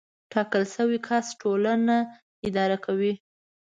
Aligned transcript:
ټاکل 0.31 0.63
شوی 0.73 0.99
کس 1.07 1.25
ټولنه 1.41 1.97
اداره 2.47 2.77
کوي. 2.85 3.13